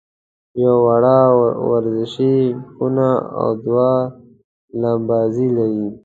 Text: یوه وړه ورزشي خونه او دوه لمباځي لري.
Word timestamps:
یوه 0.61 0.77
وړه 0.85 1.17
ورزشي 1.69 2.35
خونه 2.73 3.09
او 3.39 3.49
دوه 3.65 3.91
لمباځي 4.81 5.47
لري. 5.57 5.85